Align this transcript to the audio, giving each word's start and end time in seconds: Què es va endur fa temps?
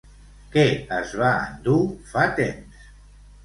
Què 0.55 0.63
es 1.01 1.13
va 1.21 1.29
endur 1.43 1.79
fa 2.15 2.27
temps? 2.43 2.93